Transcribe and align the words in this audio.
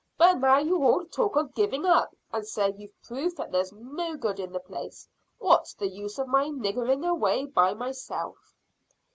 But 0.17 0.39
now 0.39 0.57
you 0.57 0.83
all 0.83 1.05
talk 1.05 1.35
of 1.35 1.53
giving 1.53 1.85
up, 1.85 2.15
and 2.33 2.43
say 2.43 2.73
you've 2.75 2.99
proved 3.03 3.37
that 3.37 3.51
there's 3.51 3.71
no 3.71 4.17
good 4.17 4.39
in 4.39 4.51
the 4.51 4.59
place, 4.59 5.07
what's 5.37 5.75
the 5.75 5.87
use 5.87 6.17
of 6.17 6.25
my 6.27 6.45
niggering 6.47 7.07
away 7.07 7.45
by 7.45 7.75
myself?" 7.75 8.55